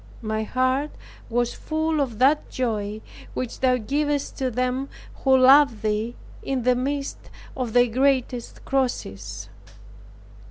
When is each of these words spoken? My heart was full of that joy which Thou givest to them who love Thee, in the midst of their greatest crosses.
My 0.23 0.41
heart 0.41 0.89
was 1.29 1.53
full 1.53 2.01
of 2.01 2.17
that 2.17 2.49
joy 2.49 3.01
which 3.35 3.59
Thou 3.59 3.77
givest 3.77 4.35
to 4.39 4.49
them 4.49 4.89
who 5.23 5.37
love 5.37 5.83
Thee, 5.83 6.15
in 6.41 6.63
the 6.63 6.73
midst 6.75 7.29
of 7.55 7.73
their 7.73 7.85
greatest 7.85 8.65
crosses. 8.65 9.47